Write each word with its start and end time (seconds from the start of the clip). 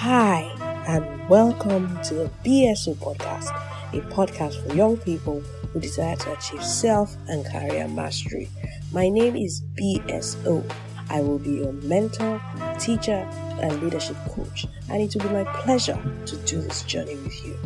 Hi, 0.00 0.54
and 0.86 1.28
welcome 1.28 2.00
to 2.04 2.14
the 2.14 2.30
BSO 2.44 2.94
podcast, 2.98 3.48
a 3.92 4.00
podcast 4.14 4.64
for 4.64 4.72
young 4.72 4.96
people 4.96 5.40
who 5.40 5.80
desire 5.80 6.14
to 6.14 6.34
achieve 6.34 6.62
self 6.62 7.16
and 7.26 7.44
career 7.44 7.88
mastery. 7.88 8.48
My 8.92 9.08
name 9.08 9.34
is 9.34 9.60
BSO. 9.74 10.64
I 11.10 11.20
will 11.20 11.40
be 11.40 11.50
your 11.50 11.72
mentor, 11.72 12.40
teacher, 12.78 13.26
and 13.60 13.82
leadership 13.82 14.16
coach, 14.28 14.68
and 14.88 15.02
it 15.02 15.16
will 15.16 15.28
be 15.28 15.34
my 15.34 15.62
pleasure 15.62 16.00
to 16.26 16.36
do 16.46 16.60
this 16.60 16.84
journey 16.84 17.16
with 17.16 17.44
you. 17.44 17.56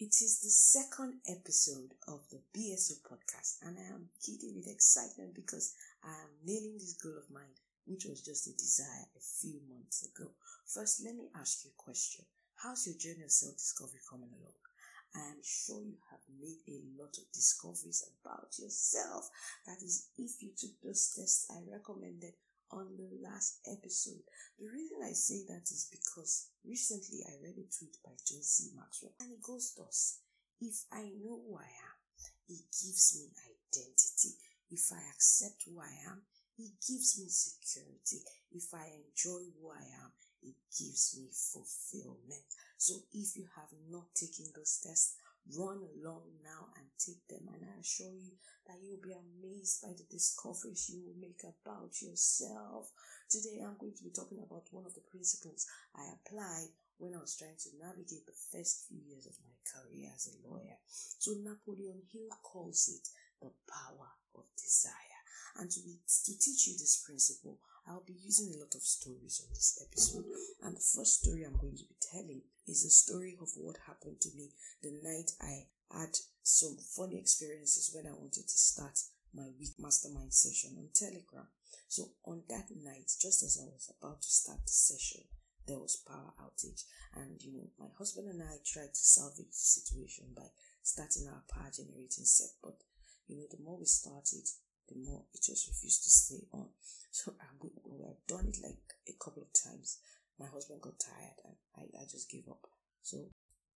It 0.00 0.14
is 0.20 0.40
the 0.42 0.50
second 0.50 1.20
episode 1.28 1.94
of 2.08 2.22
the 2.30 2.40
BSO 2.52 2.94
podcast, 3.06 3.58
and 3.62 3.78
I 3.78 3.94
am 3.94 4.08
giddy 4.26 4.50
with 4.56 4.66
excitement 4.66 5.34
because 5.36 5.74
nailing 6.48 6.80
this 6.80 6.96
goal 6.96 7.20
of 7.20 7.28
mine, 7.28 7.52
which 7.84 8.08
was 8.08 8.24
just 8.24 8.48
a 8.48 8.56
desire 8.56 9.04
a 9.12 9.20
few 9.20 9.60
months 9.68 10.08
ago. 10.08 10.32
First, 10.64 11.04
let 11.04 11.14
me 11.14 11.28
ask 11.36 11.64
you 11.64 11.70
a 11.76 11.82
question 11.82 12.24
How's 12.56 12.88
your 12.88 12.96
journey 12.96 13.24
of 13.24 13.30
self 13.30 13.60
discovery 13.60 14.00
coming 14.08 14.32
along? 14.32 14.56
I 15.14 15.36
am 15.36 15.40
sure 15.44 15.84
you 15.84 16.00
have 16.08 16.24
made 16.40 16.64
a 16.68 16.80
lot 16.96 17.12
of 17.20 17.28
discoveries 17.32 18.00
about 18.24 18.48
yourself. 18.58 19.28
That 19.66 19.84
is, 19.84 20.08
if 20.16 20.40
you 20.42 20.50
took 20.56 20.72
those 20.80 21.12
tests 21.12 21.48
I 21.52 21.60
recommended 21.70 22.32
on 22.70 22.96
the 22.96 23.08
last 23.24 23.60
episode. 23.66 24.20
The 24.58 24.68
reason 24.68 24.98
I 25.04 25.12
say 25.12 25.44
that 25.48 25.64
is 25.72 25.88
because 25.90 26.48
recently 26.64 27.24
I 27.24 27.40
read 27.40 27.56
a 27.56 27.64
tweet 27.72 27.96
by 28.04 28.12
John 28.26 28.42
C. 28.42 28.72
Maxwell 28.76 29.12
and 29.20 29.32
it 29.32 29.42
goes 29.42 29.72
thus 29.76 30.20
If 30.60 30.84
I 30.92 31.08
know 31.16 31.40
who 31.40 31.56
I 31.56 31.68
am, 31.68 31.96
it 32.48 32.64
gives 32.68 33.16
me 33.16 33.32
identity. 33.48 34.36
If 34.70 34.92
I 34.92 35.00
accept 35.14 35.64
who 35.64 35.80
I 35.80 35.92
am, 36.12 36.20
it 36.58 36.74
gives 36.82 37.18
me 37.22 37.30
security. 37.30 38.26
If 38.50 38.74
I 38.74 38.90
enjoy 38.98 39.46
who 39.54 39.70
I 39.70 39.86
am, 40.02 40.10
it 40.42 40.58
gives 40.74 41.14
me 41.18 41.30
fulfillment. 41.30 42.46
So 42.76 42.94
if 43.14 43.36
you 43.36 43.46
have 43.54 43.70
not 43.90 44.14
taken 44.14 44.50
those 44.54 44.82
tests, 44.82 45.14
run 45.54 45.80
along 45.80 46.26
now 46.42 46.68
and 46.76 46.86
take 46.98 47.22
them. 47.30 47.48
And 47.54 47.62
I 47.62 47.80
assure 47.80 48.12
you 48.12 48.34
that 48.66 48.82
you'll 48.82 49.02
be 49.02 49.14
amazed 49.14 49.82
by 49.82 49.94
the 49.96 50.04
discoveries 50.10 50.90
you 50.90 51.00
will 51.06 51.20
make 51.20 51.40
about 51.46 51.94
yourself. 52.02 52.90
Today, 53.30 53.62
I'm 53.62 53.78
going 53.78 53.94
to 53.94 54.04
be 54.04 54.10
talking 54.10 54.42
about 54.42 54.68
one 54.70 54.84
of 54.84 54.94
the 54.94 55.06
principles 55.08 55.66
I 55.94 56.04
applied 56.10 56.74
when 56.98 57.14
I 57.14 57.22
was 57.22 57.36
trying 57.38 57.56
to 57.56 57.78
navigate 57.78 58.26
the 58.26 58.40
first 58.50 58.86
few 58.88 58.98
years 59.06 59.26
of 59.26 59.38
my 59.46 59.54
career 59.62 60.10
as 60.14 60.26
a 60.26 60.38
lawyer. 60.42 60.76
So 60.90 61.32
Napoleon 61.38 62.02
Hill 62.10 62.28
calls 62.42 62.90
it 62.90 63.06
the 63.40 63.52
power 63.70 64.10
of 64.34 64.44
desire. 64.56 65.17
And 65.58 65.70
to, 65.70 65.80
be, 65.80 65.98
to 66.24 66.38
teach 66.38 66.66
you 66.66 66.74
this 66.74 67.02
principle, 67.04 67.58
I'll 67.86 68.04
be 68.06 68.16
using 68.22 68.52
a 68.54 68.60
lot 68.60 68.74
of 68.74 68.82
stories 68.82 69.40
on 69.42 69.50
this 69.50 69.80
episode. 69.82 70.24
And 70.62 70.76
the 70.76 70.80
first 70.94 71.24
story 71.24 71.44
I'm 71.44 71.56
going 71.56 71.76
to 71.76 71.88
be 71.88 71.96
telling 72.12 72.42
is 72.66 72.84
a 72.84 72.90
story 72.90 73.36
of 73.40 73.48
what 73.56 73.76
happened 73.86 74.20
to 74.20 74.30
me 74.36 74.50
the 74.82 74.92
night 75.02 75.32
I 75.40 75.66
had 75.96 76.14
some 76.42 76.76
funny 76.96 77.18
experiences 77.18 77.90
when 77.94 78.06
I 78.06 78.16
wanted 78.16 78.44
to 78.44 78.58
start 78.58 78.98
my 79.34 79.48
week 79.58 79.72
mastermind 79.78 80.32
session 80.32 80.76
on 80.76 80.88
Telegram. 80.92 81.48
So 81.88 82.10
on 82.24 82.42
that 82.48 82.68
night, 82.84 83.08
just 83.20 83.42
as 83.42 83.58
I 83.60 83.66
was 83.72 83.90
about 84.00 84.22
to 84.22 84.28
start 84.28 84.60
the 84.64 84.72
session, 84.72 85.22
there 85.66 85.78
was 85.78 86.02
power 86.06 86.32
outage. 86.40 86.84
And 87.14 87.40
you 87.42 87.52
know, 87.52 87.68
my 87.78 87.88
husband 87.96 88.28
and 88.28 88.42
I 88.42 88.56
tried 88.64 88.92
to 88.92 89.00
salvage 89.00 89.52
the 89.52 89.68
situation 89.80 90.26
by 90.36 90.48
starting 90.82 91.28
our 91.28 91.44
power 91.48 91.70
generating 91.74 92.24
set, 92.24 92.52
but 92.62 92.76
you 93.26 93.36
know, 93.36 93.46
the 93.50 93.62
more 93.62 93.78
we 93.78 93.84
started, 93.84 94.48
the 94.88 94.98
more 94.98 95.24
it 95.32 95.42
just 95.42 95.68
refused 95.68 96.04
to 96.04 96.10
stay 96.10 96.42
on. 96.52 96.68
So 97.10 97.34
I, 97.40 97.46
we, 97.60 97.70
we 97.84 97.98
done 98.26 98.48
it 98.48 98.58
like 98.62 98.80
a 99.08 99.14
couple 99.22 99.42
of 99.42 99.52
times. 99.52 99.98
My 100.38 100.46
husband 100.46 100.82
got 100.82 100.98
tired 100.98 101.38
and 101.44 101.56
I, 101.76 101.82
I 102.00 102.04
just 102.10 102.30
gave 102.30 102.48
up. 102.48 102.64
So 103.02 103.30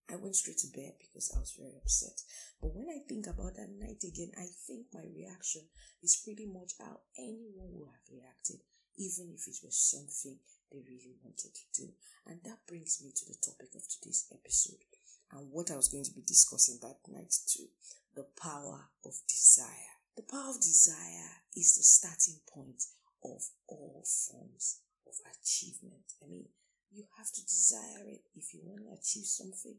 I 0.09 0.15
went 0.15 0.35
straight 0.35 0.59
to 0.63 0.71
bed 0.75 0.99
because 0.99 1.31
I 1.35 1.39
was 1.39 1.55
very 1.57 1.75
upset. 1.75 2.19
But 2.61 2.75
when 2.75 2.87
I 2.89 3.03
think 3.07 3.27
about 3.27 3.55
that 3.55 3.71
night 3.71 4.03
again, 4.03 4.31
I 4.37 4.47
think 4.67 4.87
my 4.93 5.03
reaction 5.15 5.63
is 6.01 6.21
pretty 6.23 6.45
much 6.45 6.75
how 6.79 7.03
anyone 7.17 7.71
would 7.79 7.91
have 7.91 8.09
reacted, 8.11 8.59
even 8.97 9.31
if 9.31 9.47
it 9.47 9.59
was 9.63 9.79
something 9.79 10.39
they 10.71 10.83
really 10.83 11.15
wanted 11.23 11.55
to 11.55 11.65
do. 11.75 11.87
And 12.27 12.39
that 12.43 12.67
brings 12.67 12.99
me 13.03 13.11
to 13.15 13.25
the 13.27 13.39
topic 13.39 13.75
of 13.75 13.83
today's 13.87 14.27
episode 14.31 14.83
and 15.31 15.51
what 15.51 15.71
I 15.71 15.75
was 15.75 15.87
going 15.87 16.05
to 16.05 16.13
be 16.13 16.21
discussing 16.21 16.79
that 16.81 16.99
night 17.07 17.33
too 17.47 17.67
the 18.15 18.25
power 18.39 18.89
of 19.05 19.13
desire. 19.27 19.92
The 20.15 20.23
power 20.29 20.53
of 20.53 20.61
desire 20.61 21.41
is 21.57 21.73
the 21.73 21.81
starting 21.81 22.37
point 22.45 22.83
of 23.25 23.41
all 23.67 24.05
forms 24.05 24.81
of 25.09 25.17
achievement. 25.25 26.05
I 26.21 26.29
mean, 26.29 26.45
you 26.91 27.05
have 27.17 27.31
to 27.33 27.41
desire 27.41 28.05
it. 28.05 28.21
If 28.35 28.53
you 28.53 28.61
want 28.63 28.85
to 28.85 28.93
achieve 28.93 29.25
something, 29.25 29.73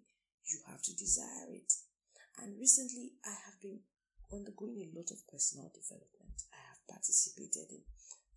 you 0.50 0.58
have 0.66 0.82
to 0.82 0.96
desire 0.96 1.54
it. 1.54 1.72
And 2.42 2.58
recently, 2.58 3.14
I 3.24 3.30
have 3.46 3.62
been 3.62 3.78
undergoing 4.32 4.82
a 4.82 4.90
lot 4.98 5.14
of 5.14 5.22
personal 5.30 5.70
development. 5.70 6.42
I 6.50 6.58
have 6.66 6.82
participated 6.90 7.70
in 7.70 7.86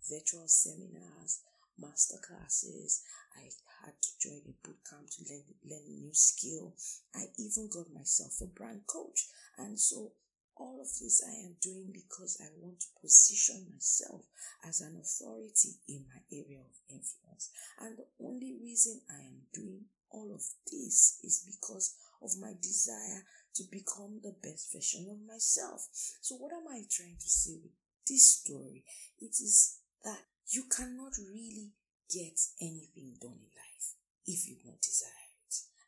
virtual 0.06 0.46
seminars, 0.46 1.42
master 1.78 2.22
classes. 2.22 3.02
I 3.34 3.50
had 3.82 3.98
to 3.98 4.10
join 4.22 4.42
a 4.46 4.54
boot 4.62 4.78
camp 4.86 5.10
to 5.18 5.20
learn, 5.26 5.50
learn 5.66 5.82
a 5.82 5.98
new 5.98 6.14
skill. 6.14 6.74
I 7.14 7.26
even 7.42 7.66
got 7.66 7.90
myself 7.90 8.38
a 8.40 8.46
brand 8.46 8.86
coach. 8.86 9.26
And 9.58 9.74
so 9.74 10.12
all 10.58 10.80
of 10.80 10.88
this 11.00 11.22
I 11.24 11.46
am 11.46 11.54
doing 11.62 11.90
because 11.92 12.40
I 12.42 12.48
want 12.60 12.80
to 12.80 13.00
position 13.00 13.66
myself 13.72 14.26
as 14.66 14.80
an 14.80 15.00
authority 15.00 15.78
in 15.88 16.04
my 16.08 16.20
area 16.32 16.60
of 16.60 16.74
influence. 16.90 17.50
And 17.80 17.96
the 17.96 18.06
only 18.20 18.58
reason 18.60 19.00
I 19.10 19.22
am 19.22 19.46
doing 19.54 19.86
all 20.10 20.34
of 20.34 20.42
this 20.66 21.20
is 21.22 21.46
because 21.46 21.94
of 22.22 22.30
my 22.40 22.52
desire 22.60 23.22
to 23.54 23.62
become 23.70 24.20
the 24.22 24.34
best 24.42 24.72
version 24.72 25.06
of 25.10 25.18
myself. 25.26 25.86
So, 26.20 26.36
what 26.36 26.52
am 26.52 26.66
I 26.70 26.82
trying 26.90 27.16
to 27.18 27.28
say 27.28 27.58
with 27.62 27.72
this 28.08 28.40
story? 28.40 28.84
It 29.20 29.36
is 29.40 29.78
that 30.04 30.18
you 30.50 30.64
cannot 30.74 31.12
really 31.18 31.72
get 32.10 32.38
anything 32.60 33.16
done 33.20 33.38
in 33.38 33.52
life 33.54 33.94
if 34.26 34.48
you 34.48 34.56
don't 34.64 34.80
desire. 34.80 35.27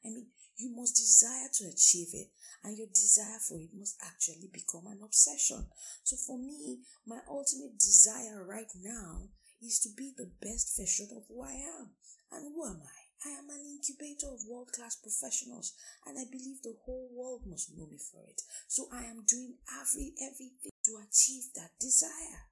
I 0.05 0.09
mean, 0.09 0.27
you 0.56 0.75
must 0.75 0.97
desire 0.97 1.49
to 1.55 1.72
achieve 1.72 2.12
it, 2.12 2.28
and 2.65 2.77
your 2.77 2.88
desire 2.88 3.38
for 3.41 3.59
it 3.59 3.71
must 3.72 3.97
actually 4.00 4.49
become 4.53 4.87
an 4.87 5.00
obsession. 5.03 5.66
So, 6.05 6.16
for 6.16 6.38
me, 6.38 6.81
my 7.06 7.21
ultimate 7.28 7.78
desire 7.78 8.44
right 8.44 8.71
now 8.83 9.28
is 9.62 9.78
to 9.81 9.89
be 9.97 10.12
the 10.16 10.31
best 10.41 10.77
version 10.77 11.09
of 11.16 11.25
who 11.28 11.43
I 11.43 11.53
am. 11.53 11.91
And 12.33 12.53
who 12.55 12.65
am 12.65 12.81
I? 12.84 13.28
I 13.28 13.33
am 13.37 13.50
an 13.50 13.65
incubator 13.65 14.33
of 14.33 14.49
world 14.49 14.72
class 14.72 14.97
professionals, 14.97 15.75
and 16.06 16.19
I 16.19 16.25
believe 16.31 16.62
the 16.62 16.77
whole 16.84 17.09
world 17.12 17.43
must 17.47 17.77
know 17.77 17.87
me 17.87 17.99
for 17.99 18.25
it. 18.28 18.41
So, 18.69 18.89
I 18.93 19.05
am 19.05 19.25
doing 19.27 19.56
every 19.69 20.15
everything 20.21 20.72
to 20.84 20.97
achieve 20.97 21.53
that 21.56 21.77
desire. 21.81 22.49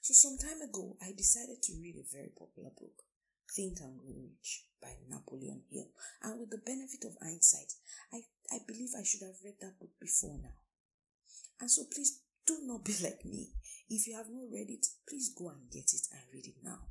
So, 0.00 0.14
some 0.14 0.38
time 0.38 0.62
ago, 0.62 0.96
I 1.00 1.14
decided 1.16 1.62
to 1.62 1.78
read 1.80 1.96
a 1.96 2.10
very 2.10 2.30
popular 2.36 2.70
book 2.78 3.02
Think 3.54 3.78
and 3.80 3.98
Grow 4.02 4.18
Rich 4.18 4.66
by 4.82 4.90
Napoleon 5.08 5.62
Hill. 5.70 5.86
And 6.22 6.40
with 6.40 6.50
the 6.50 6.58
benefit 6.58 7.04
of 7.06 7.14
hindsight, 7.22 7.72
I, 8.12 8.22
I 8.50 8.58
believe 8.66 8.90
I 8.98 9.04
should 9.04 9.22
have 9.22 9.38
read 9.44 9.54
that 9.60 9.78
book 9.78 9.94
before 10.00 10.38
now. 10.42 10.58
And 11.60 11.70
so 11.70 11.84
please 11.94 12.20
do 12.46 12.58
not 12.66 12.84
be 12.84 12.94
like 13.02 13.24
me. 13.24 13.54
If 13.88 14.06
you 14.06 14.16
have 14.16 14.28
not 14.28 14.50
read 14.52 14.70
it, 14.70 14.86
please 15.08 15.32
go 15.38 15.50
and 15.50 15.70
get 15.70 15.94
it 15.94 16.06
and 16.10 16.22
read 16.32 16.46
it 16.46 16.58
now. 16.64 16.90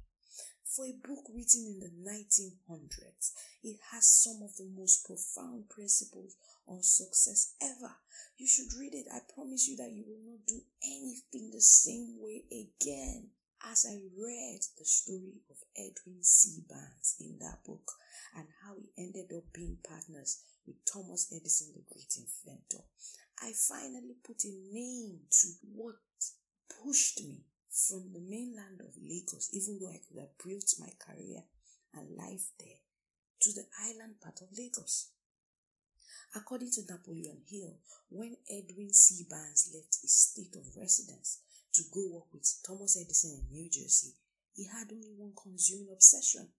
For 0.64 0.86
a 0.86 0.98
book 1.06 1.30
written 1.30 1.68
in 1.68 1.80
the 1.80 1.92
1900s, 2.02 3.32
it 3.62 3.78
has 3.92 4.08
some 4.08 4.42
of 4.42 4.56
the 4.58 4.72
most 4.76 5.06
profound 5.06 5.70
principles 5.70 6.36
on 6.66 6.82
success 6.82 7.54
ever. 7.62 7.94
You 8.38 8.48
should 8.48 8.74
read 8.80 8.96
it. 8.96 9.06
I 9.14 9.20
promise 9.36 9.68
you 9.68 9.78
that 9.78 9.92
you 9.92 10.04
will 10.08 10.24
not 10.26 10.48
do 10.48 10.62
anything 10.82 11.52
the 11.52 11.62
same 11.62 12.18
way 12.20 12.46
again 12.50 13.30
as 13.72 13.86
I 13.88 13.96
read 14.20 14.60
the 14.78 14.86
story 14.86 15.40
of 15.50 15.58
Edwin 15.78 16.22
C. 16.22 16.64
Barnes 16.68 17.16
in 17.20 17.38
that 17.40 17.64
book 17.66 17.92
and 18.36 18.48
how 18.64 18.76
he 18.76 18.92
ended 19.02 19.32
up 19.36 19.54
being 19.54 19.78
partners 19.88 20.44
with 20.68 20.84
Thomas 20.86 21.32
Edison, 21.32 21.74
the 21.76 21.84
great 21.88 22.12
inventor, 22.18 22.84
I 23.42 23.52
finally 23.56 24.16
put 24.24 24.44
a 24.44 24.54
name 24.72 25.20
to 25.42 25.48
what 25.74 25.96
pushed 26.84 27.24
me 27.24 27.44
from 27.72 28.12
the 28.14 28.20
mainland 28.20 28.82
of 28.82 28.94
Lagos, 29.02 29.50
even 29.54 29.80
though 29.80 29.90
I 29.90 30.02
could 30.08 30.20
have 30.20 30.38
built 30.44 30.74
my 30.80 30.92
career 31.00 31.44
and 31.96 32.18
life 32.18 32.52
there, 32.60 32.84
to 33.42 33.52
the 33.54 33.66
island 33.90 34.20
part 34.22 34.42
of 34.42 34.58
Lagos. 34.58 35.10
According 36.36 36.72
to 36.72 36.82
Napoleon 36.90 37.42
Hill, 37.48 37.78
when 38.10 38.36
Edwin 38.50 38.94
C. 38.94 39.26
Barnes 39.30 39.72
left 39.74 40.02
his 40.02 40.14
state 40.14 40.56
of 40.56 40.76
residence 40.76 41.40
to 41.74 41.84
go 41.92 42.08
work 42.12 42.34
with 42.34 42.48
Thomas 42.66 42.98
Edison 43.00 43.40
in 43.40 43.52
New 43.52 43.70
Jersey, 43.70 44.14
he 44.54 44.68
had 44.68 44.92
only 44.92 45.14
one 45.18 45.34
consuming 45.36 45.90
obsession 45.92 46.50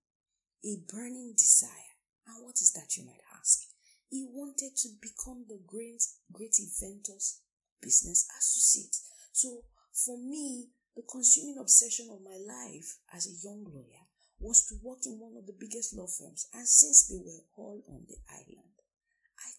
a 0.65 0.77
burning 0.89 1.35
desire. 1.37 1.95
And 2.27 2.45
what 2.45 2.57
is 2.57 2.73
that, 2.73 2.97
you 2.97 3.05
might 3.05 3.21
ask? 3.39 3.61
He 4.09 4.27
wanted 4.31 4.77
to 4.77 4.89
become 5.01 5.45
the 5.49 5.61
great, 5.67 6.03
great 6.33 6.57
inventor's 6.59 7.41
business 7.83 8.27
associate. 8.39 8.97
So, 9.33 9.65
for 9.93 10.17
me, 10.17 10.71
The 10.95 11.03
consuming 11.03 11.59
obsession 11.59 12.09
of 12.11 12.23
my 12.23 12.37
life 12.39 12.99
as 13.13 13.27
a 13.27 13.43
young 13.43 13.65
lawyer 13.65 14.07
was 14.39 14.65
to 14.67 14.77
work 14.81 15.01
in 15.07 15.19
one 15.19 15.37
of 15.37 15.47
the 15.47 15.53
biggest 15.59 15.97
law 15.97 16.07
firms, 16.07 16.47
and 16.55 16.69
since 16.69 17.09
they 17.09 17.19
were 17.19 17.43
all 17.57 17.83
on 17.89 18.07
the 18.07 18.17
island, 18.31 18.64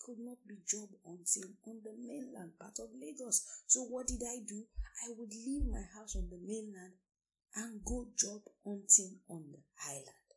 could 0.06 0.22
not 0.22 0.38
be 0.48 0.62
job 0.70 0.86
hunting 1.02 1.58
on 1.66 1.82
the 1.82 1.98
mainland 1.98 2.54
part 2.62 2.78
of 2.78 2.94
Lagos. 2.94 3.42
So 3.66 3.82
what 3.90 4.06
did 4.06 4.22
I 4.22 4.38
do? 4.46 4.62
I 5.02 5.10
would 5.18 5.34
leave 5.34 5.66
my 5.66 5.82
house 5.98 6.16
on 6.16 6.30
the 6.30 6.38
mainland 6.38 6.94
and 7.56 7.82
go 7.84 8.06
job 8.14 8.46
hunting 8.64 9.18
on 9.28 9.50
the 9.50 9.58
island. 9.90 10.30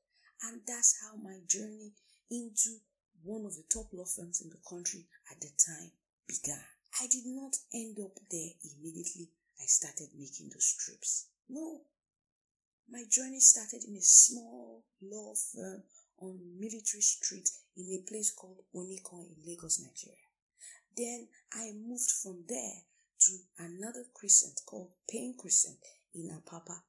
And 0.49 0.62
that's 0.67 0.97
how 1.05 1.20
my 1.20 1.37
journey 1.47 1.93
into 2.31 2.81
one 3.23 3.44
of 3.44 3.53
the 3.56 3.69
top 3.69 3.93
law 3.93 4.09
firms 4.09 4.41
in 4.41 4.49
the 4.49 4.62
country 4.65 5.05
at 5.31 5.41
the 5.41 5.53
time 5.61 5.93
began. 6.26 6.64
I 7.03 7.06
did 7.06 7.26
not 7.26 7.53
end 7.75 7.99
up 8.00 8.17
there 8.31 8.56
immediately 8.64 9.29
I 9.61 9.67
started 9.67 10.09
making 10.17 10.49
those 10.49 10.75
trips. 10.81 11.29
No. 11.49 11.82
My 12.88 13.05
journey 13.11 13.41
started 13.41 13.85
in 13.87 13.97
a 13.97 14.03
small 14.03 14.85
law 15.03 15.35
firm 15.53 15.82
on 16.20 16.38
Military 16.59 17.03
Street 17.03 17.49
in 17.76 17.87
a 17.93 18.09
place 18.09 18.32
called 18.32 18.59
Onikan 18.75 19.26
in 19.26 19.37
Lagos, 19.47 19.81
Nigeria. 19.81 20.29
Then 20.97 21.29
I 21.53 21.73
moved 21.73 22.11
from 22.23 22.44
there 22.49 22.82
to 23.20 23.32
another 23.59 24.05
crescent 24.15 24.61
called 24.67 24.91
Payne 25.09 25.35
Crescent 25.38 25.79
in 26.15 26.31
Apapa 26.31 26.81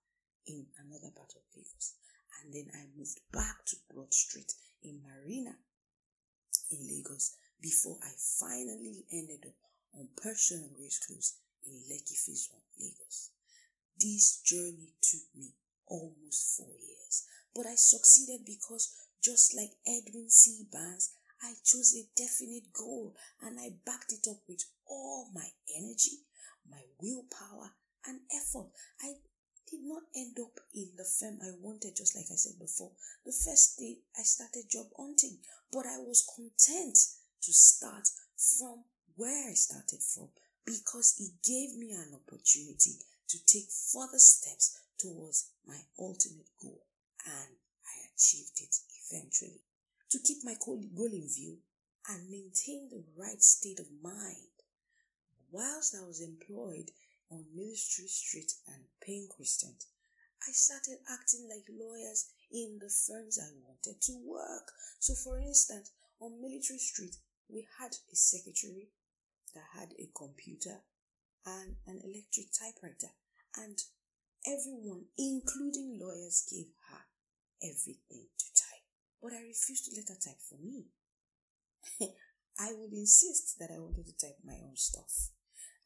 in 0.47 0.65
another 0.79 1.11
part 1.15 1.31
of 1.35 1.41
Lagos. 1.55 1.93
And 2.41 2.53
then 2.53 2.67
I 2.73 2.85
moved 2.97 3.19
back 3.31 3.65
to 3.67 3.75
Broad 3.93 4.13
Street 4.13 4.51
in 4.83 5.01
Marina 5.03 5.55
in 6.71 6.87
Lagos 6.87 7.35
before 7.61 7.97
I 8.03 8.11
finally 8.39 9.05
ended 9.11 9.45
up 9.45 9.57
on 9.93 10.07
Persian 10.15 10.69
Grace 10.75 10.99
Close 11.05 11.37
in 11.65 11.73
Lekki 11.91 12.15
Phase 12.15 12.49
1, 12.51 12.61
Lagos. 12.79 13.31
This 13.99 14.41
journey 14.45 14.93
took 15.01 15.27
me 15.35 15.53
almost 15.87 16.55
four 16.55 16.73
years, 16.79 17.25
but 17.53 17.65
I 17.65 17.75
succeeded 17.75 18.45
because 18.45 18.95
just 19.23 19.55
like 19.55 19.71
Edwin 19.87 20.29
C. 20.29 20.65
Barnes, 20.71 21.13
I 21.41 21.53
chose 21.63 21.95
a 21.95 22.07
definite 22.15 22.73
goal 22.73 23.15
and 23.41 23.59
I 23.59 23.71
backed 23.85 24.11
it 24.11 24.27
up 24.29 24.41
with 24.47 24.63
all 24.87 25.29
my 25.33 25.47
energy, 25.77 26.23
my 26.69 26.81
willpower, 27.01 27.71
and 28.05 28.19
effort. 28.35 28.71
I 29.01 29.13
did 29.69 29.81
not 29.83 30.03
end 30.15 30.37
up 30.41 30.59
in 30.73 30.89
the 30.97 31.05
firm 31.05 31.39
I 31.41 31.51
wanted, 31.61 31.95
just 31.95 32.15
like 32.15 32.25
I 32.31 32.35
said 32.35 32.59
before. 32.59 32.91
The 33.25 33.31
first 33.31 33.77
day 33.77 33.97
I 34.17 34.23
started 34.23 34.69
job 34.69 34.87
hunting, 34.97 35.37
but 35.71 35.85
I 35.85 35.99
was 35.99 36.27
content 36.35 36.97
to 37.41 37.53
start 37.53 38.07
from 38.35 38.83
where 39.15 39.49
I 39.49 39.53
started 39.53 40.01
from 40.01 40.29
because 40.65 41.15
it 41.19 41.43
gave 41.43 41.77
me 41.77 41.91
an 41.91 42.13
opportunity 42.15 42.99
to 43.29 43.37
take 43.45 43.69
further 43.93 44.17
steps 44.17 44.79
towards 44.99 45.51
my 45.65 45.77
ultimate 45.99 46.49
goal, 46.61 46.83
and 47.25 47.55
I 47.85 47.95
achieved 48.13 48.59
it 48.59 48.75
eventually. 49.09 49.61
To 50.11 50.19
keep 50.19 50.37
my 50.43 50.55
goal 50.65 50.79
in 50.79 51.27
view 51.27 51.57
and 52.09 52.29
maintain 52.29 52.89
the 52.89 53.03
right 53.17 53.41
state 53.41 53.79
of 53.79 53.87
mind, 54.01 54.53
whilst 55.51 55.95
I 55.95 56.05
was 56.05 56.21
employed 56.21 56.91
on 57.31 57.45
Military 57.53 58.07
Street 58.07 58.51
and 58.67 58.83
Payne 59.01 59.27
Crescent, 59.29 59.85
I 60.47 60.51
started 60.51 60.97
acting 61.11 61.47
like 61.49 61.67
lawyers 61.69 62.29
in 62.51 62.79
the 62.81 62.89
firms 62.89 63.37
I 63.37 63.51
wanted 63.61 64.01
to 64.01 64.13
work. 64.25 64.71
So, 64.99 65.13
for 65.13 65.37
instance, 65.37 65.91
on 66.19 66.41
Military 66.41 66.79
Street, 66.79 67.15
we 67.49 67.67
had 67.79 67.91
a 68.11 68.15
secretary 68.15 68.89
that 69.53 69.79
had 69.79 69.93
a 69.99 70.09
computer 70.17 70.81
and 71.45 71.75
an 71.87 72.01
electric 72.03 72.47
typewriter, 72.53 73.13
and 73.57 73.77
everyone, 74.45 75.05
including 75.17 75.99
lawyers, 76.01 76.45
gave 76.49 76.67
her 76.89 77.01
everything 77.61 78.25
to. 78.37 78.58
But 79.21 79.33
I 79.33 79.41
refused 79.41 79.85
to 79.85 79.95
let 79.95 80.09
her 80.09 80.19
type 80.19 80.39
for 80.39 80.57
me. 80.57 80.87
I 82.59 82.73
would 82.73 82.93
insist 82.93 83.59
that 83.59 83.71
I 83.71 83.79
wanted 83.79 84.07
to 84.07 84.17
type 84.17 84.39
my 84.43 84.59
own 84.63 84.75
stuff. 84.75 85.31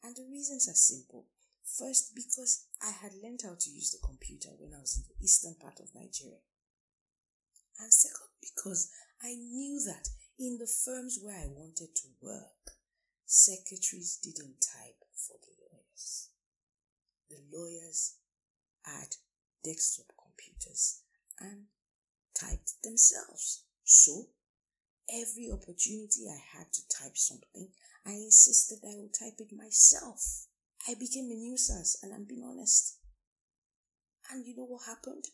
And 0.02 0.14
the 0.14 0.26
reasons 0.30 0.68
are 0.68 0.74
simple. 0.74 1.26
First, 1.64 2.14
because 2.14 2.66
I 2.82 2.90
had 2.90 3.12
learned 3.22 3.40
how 3.42 3.56
to 3.58 3.70
use 3.70 3.90
the 3.90 4.06
computer 4.06 4.50
when 4.58 4.74
I 4.74 4.80
was 4.80 4.98
in 4.98 5.04
the 5.08 5.24
eastern 5.24 5.54
part 5.54 5.80
of 5.80 5.94
Nigeria. 5.94 6.42
And 7.80 7.92
second, 7.92 8.30
because 8.42 8.90
I 9.22 9.34
knew 9.34 9.80
that 9.86 10.08
in 10.38 10.58
the 10.58 10.66
firms 10.66 11.18
where 11.22 11.38
I 11.38 11.46
wanted 11.46 11.94
to 11.94 12.08
work, 12.20 12.76
secretaries 13.24 14.18
didn't 14.22 14.60
type 14.60 15.00
for 15.14 15.36
the 15.40 15.54
lawyers. 15.62 16.28
The 17.30 17.40
lawyers 17.50 18.16
had 18.84 19.16
desktop 19.64 20.12
computers 20.20 21.00
and 21.40 21.66
typed 22.38 22.82
themselves. 22.82 23.64
So, 23.84 24.28
every 25.10 25.50
opportunity 25.50 26.28
I 26.28 26.58
had 26.58 26.72
to 26.72 26.88
type 26.88 27.16
something, 27.16 27.68
I 28.06 28.12
insisted 28.12 28.78
I 28.84 28.96
would 28.96 29.14
type 29.14 29.38
it 29.38 29.52
myself. 29.52 30.46
I 30.88 30.94
became 30.94 31.30
a 31.30 31.34
nuisance, 31.34 31.98
and 32.02 32.12
I'm 32.12 32.24
being 32.24 32.44
honest. 32.44 32.96
And 34.30 34.46
you 34.46 34.56
know 34.56 34.64
what 34.64 34.86
happened? 34.86 35.24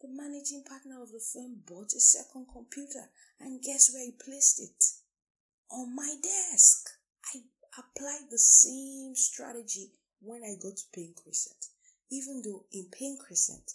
The 0.00 0.08
managing 0.08 0.64
partner 0.64 1.02
of 1.02 1.12
the 1.12 1.20
firm 1.20 1.62
bought 1.66 1.92
a 1.94 2.00
second 2.00 2.46
computer, 2.52 3.10
and 3.38 3.62
guess 3.62 3.92
where 3.92 4.04
he 4.04 4.12
placed 4.12 4.60
it? 4.60 4.84
On 5.70 5.94
my 5.94 6.14
desk. 6.22 6.88
I 7.34 7.38
applied 7.78 8.28
the 8.30 8.38
same 8.38 9.14
strategy 9.14 9.92
when 10.20 10.42
I 10.42 10.60
got 10.60 10.76
to 10.76 10.84
Payne 10.92 11.14
Crescent, 11.14 11.66
even 12.10 12.42
though 12.44 12.64
in 12.72 12.86
Payne 12.90 13.16
Crescent, 13.18 13.74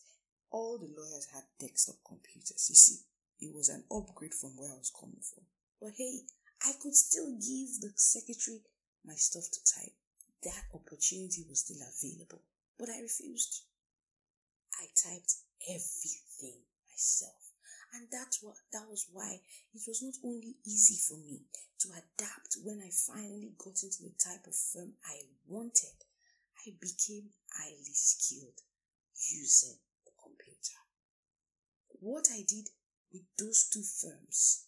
all 0.52 0.78
the 0.78 0.90
lawyers 0.96 1.28
had 1.34 1.44
desktop 1.60 1.98
computers. 2.08 2.68
You 2.70 2.76
see, 2.76 3.00
it 3.40 3.54
was 3.54 3.70
an 3.70 3.84
upgrade 3.92 4.34
from 4.34 4.58
where 4.58 4.72
I 4.72 4.78
was 4.78 4.92
coming 4.92 5.22
from. 5.22 5.44
But 5.82 5.94
hey, 5.98 6.22
I 6.66 6.74
could 6.82 6.96
still 6.96 7.32
give 7.38 7.82
the 7.82 7.92
secretary 7.96 8.62
my 9.06 9.14
stuff 9.14 9.46
to 9.52 9.60
type 9.64 9.94
that 10.44 10.64
opportunity 10.74 11.46
was 11.50 11.60
still 11.60 11.82
available, 11.82 12.42
but 12.78 12.90
I 12.90 13.02
refused. 13.02 13.64
I 14.80 14.86
typed 14.94 15.34
everything 15.68 16.62
myself. 16.86 17.42
And 17.94 18.08
that's 18.12 18.44
what 18.44 18.56
that 18.74 18.86
was 18.90 19.08
why 19.12 19.40
it 19.74 19.82
was 19.88 20.04
not 20.04 20.14
only 20.24 20.56
easy 20.66 21.00
for 21.08 21.18
me 21.18 21.42
to 21.80 21.88
adapt 21.90 22.58
when 22.64 22.82
I 22.84 22.92
finally 22.92 23.54
got 23.58 23.82
into 23.82 24.04
the 24.04 24.14
type 24.20 24.46
of 24.46 24.54
firm 24.54 24.94
I 25.06 25.24
wanted, 25.48 25.98
I 26.68 26.72
became 26.80 27.32
highly 27.58 27.96
skilled 27.96 28.60
using. 29.32 29.80
What 32.00 32.28
I 32.32 32.44
did 32.48 32.70
with 33.12 33.24
those 33.40 33.70
two 33.74 33.82
firms 33.82 34.68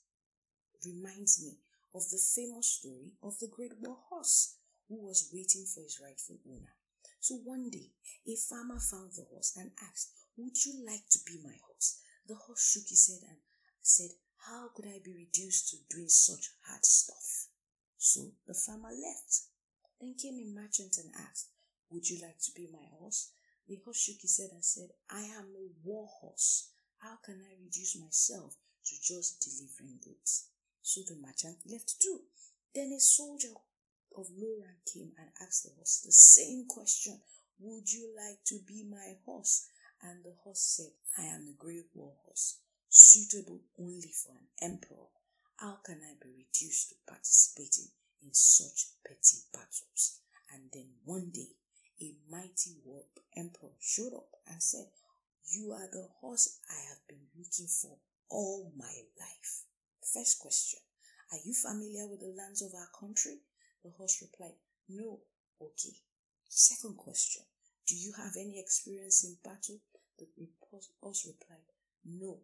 reminds 0.84 1.44
me 1.44 1.60
of 1.94 2.10
the 2.10 2.18
famous 2.18 2.66
story 2.80 3.14
of 3.22 3.38
the 3.38 3.48
Great 3.48 3.74
War 3.80 3.98
Horse 4.10 4.56
who 4.88 5.06
was 5.06 5.30
waiting 5.32 5.66
for 5.66 5.84
his 5.84 6.00
rightful 6.02 6.38
owner. 6.50 6.74
So 7.20 7.36
one 7.36 7.70
day, 7.70 7.92
a 8.28 8.36
farmer 8.36 8.80
found 8.80 9.12
the 9.14 9.28
horse 9.30 9.54
and 9.56 9.72
asked, 9.80 10.10
Would 10.38 10.66
you 10.66 10.84
like 10.84 11.08
to 11.12 11.20
be 11.28 11.40
my 11.44 11.54
horse? 11.68 12.02
The 12.28 12.34
horse 12.34 12.72
shook 12.72 12.90
his 12.90 13.08
head 13.08 13.30
and 13.30 13.38
said, 13.82 14.10
How 14.48 14.70
could 14.74 14.88
I 14.88 15.00
be 15.04 15.14
reduced 15.14 15.70
to 15.70 15.78
doing 15.96 16.10
such 16.10 16.50
hard 16.66 16.84
stuff? 16.84 17.48
So 17.98 18.32
the 18.48 18.56
farmer 18.56 18.90
left. 18.90 19.42
Then 20.02 20.16
came 20.20 20.40
a 20.40 20.60
merchant 20.60 20.98
and 20.98 21.14
asked, 21.30 21.50
Would 21.92 22.10
you 22.10 22.22
like 22.24 22.40
to 22.40 22.52
be 22.56 22.70
my 22.72 22.88
horse? 22.98 23.34
The 23.68 23.78
horse 23.86 24.02
shook 24.02 24.22
his 24.22 24.40
head 24.40 24.50
and 24.52 24.66
said, 24.66 24.90
I 25.12 25.22
am 25.22 25.54
a 25.54 25.70
war 25.84 26.08
horse. 26.22 26.72
How 27.00 27.16
can 27.24 27.42
I 27.42 27.56
reduce 27.64 27.98
myself 27.98 28.56
to 28.86 28.96
just 29.02 29.40
delivering 29.40 30.00
goods? 30.04 30.50
So 30.82 31.02
the 31.08 31.16
merchant 31.16 31.58
left 31.66 31.96
too. 32.02 32.22
Then 32.76 32.92
a 32.92 33.00
soldier 33.00 33.56
of 34.18 34.28
low 34.36 34.60
rank 34.60 34.80
came 34.86 35.12
and 35.18 35.30
asked 35.42 35.64
the 35.64 35.72
horse 35.76 36.02
the 36.06 36.12
same 36.12 36.66
question 36.68 37.22
Would 37.60 37.92
you 37.92 38.14
like 38.18 38.44
to 38.48 38.60
be 38.68 38.84
my 38.84 39.16
horse? 39.26 39.68
And 40.02 40.24
the 40.24 40.34
horse 40.44 40.76
said, 40.78 40.92
I 41.18 41.28
am 41.28 41.48
a 41.48 41.58
great 41.58 41.88
war 41.94 42.14
horse, 42.26 42.60
suitable 42.90 43.62
only 43.78 44.12
for 44.12 44.34
an 44.34 44.48
emperor. 44.62 45.08
How 45.58 45.80
can 45.84 46.02
I 46.04 46.16
be 46.22 46.32
reduced 46.32 46.90
to 46.90 46.96
participating 47.08 47.92
in 48.24 48.34
such 48.34 48.88
petty 49.06 49.40
battles? 49.54 50.20
And 50.54 50.64
then 50.74 50.88
one 51.04 51.32
day, 51.34 51.56
a 52.02 52.16
mighty 52.30 52.76
war 52.84 53.04
emperor 53.36 53.72
showed 53.80 54.14
up 54.14 54.30
and 54.48 54.64
said, 54.64 54.88
You 55.52 55.72
are 55.72 55.90
the 55.92 56.06
horse 56.22 56.60
I 56.70 56.80
have 56.90 57.08
been 57.08 57.26
looking 57.36 57.66
for 57.66 57.98
all 58.30 58.72
my 58.78 59.02
life. 59.20 59.64
First 60.14 60.38
question 60.38 60.80
Are 61.32 61.40
you 61.44 61.56
familiar 61.56 62.06
with 62.06 62.20
the 62.20 62.36
lands 62.38 62.62
of 62.62 62.76
our 62.76 62.90
country? 62.94 63.40
The 63.84 63.90
horse 63.90 64.22
replied, 64.22 64.54
No. 64.88 65.22
Okay. 65.60 65.98
Second 66.48 66.98
question. 66.98 67.42
Do 67.88 67.96
you 67.96 68.14
have 68.14 68.34
any 68.38 68.60
experience 68.60 69.24
in 69.24 69.38
battle? 69.44 69.80
The 70.20 70.28
horse 71.02 71.26
replied, 71.26 71.66
No. 72.06 72.42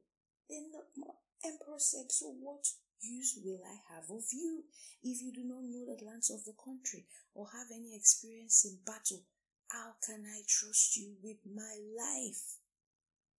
Then 0.50 0.72
the 0.72 1.06
emperor 1.48 1.78
said, 1.78 2.12
So 2.12 2.34
what 2.42 2.66
use 3.02 3.38
will 3.46 3.62
I 3.70 3.94
have 3.94 4.10
of 4.10 4.24
you 4.34 4.64
if 5.04 5.22
you 5.22 5.32
do 5.32 5.44
not 5.44 5.62
know 5.62 5.86
the 5.86 6.04
lands 6.04 6.32
of 6.32 6.44
the 6.44 6.56
country 6.58 7.06
or 7.36 7.46
have 7.54 7.68
any 7.70 7.96
experience 7.96 8.66
in 8.66 8.80
battle? 8.84 9.22
How 9.70 9.94
can 10.04 10.26
I 10.26 10.42
trust 10.48 10.98
you 10.98 11.18
with 11.22 11.38
my 11.46 11.78
life? 11.96 12.65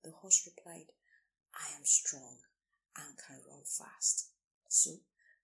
The 0.06 0.12
horse 0.12 0.46
replied, 0.46 0.92
I 1.52 1.74
am 1.74 1.84
strong 1.84 2.38
and 2.96 3.18
can 3.18 3.42
run 3.50 3.64
fast. 3.64 4.28
So 4.68 5.00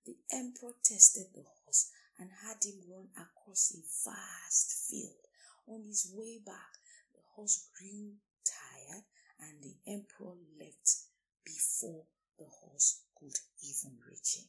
the 0.06 0.14
emperor 0.32 0.74
tested 0.84 1.34
the 1.34 1.42
horse 1.42 1.90
and 2.16 2.30
had 2.30 2.62
him 2.64 2.78
run 2.88 3.08
across 3.18 3.74
a 3.74 3.82
vast 3.82 4.86
field. 4.88 5.26
On 5.66 5.82
his 5.82 6.12
way 6.14 6.38
back, 6.46 6.78
the 7.12 7.22
horse 7.34 7.66
grew 7.76 8.12
tired 8.44 9.02
and 9.40 9.60
the 9.64 9.74
emperor 9.90 10.38
left 10.56 11.10
before 11.44 12.04
the 12.38 12.46
horse 12.46 13.02
could 13.18 13.34
even 13.66 13.98
reach 14.08 14.36
him. 14.36 14.46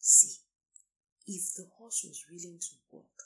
See, 0.00 0.36
if 1.26 1.54
the 1.54 1.64
horse 1.78 2.04
was 2.04 2.26
willing 2.30 2.58
to 2.58 2.74
work 2.92 3.24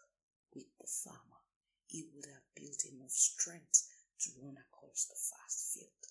with 0.55 0.67
the 0.79 0.87
farmer, 0.87 1.43
he 1.89 2.07
would 2.15 2.27
have 2.27 2.55
built 2.55 2.85
enough 2.85 3.11
strength 3.11 3.89
to 4.25 4.41
run 4.41 4.57
across 4.57 5.05
the 5.05 5.21
vast 5.21 5.77
field. 5.77 6.05